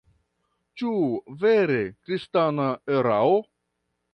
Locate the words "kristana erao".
2.07-3.39